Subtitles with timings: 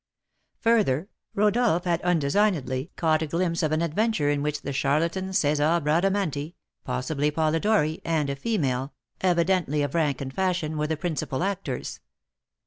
[0.61, 5.79] Further, Rodolph had undesignedly caught a glimpse of an adventure in which the charlatan César
[5.83, 11.99] Bradamanti (possibly Polidori) and a female, evidently of rank and fashion, were the principal actors.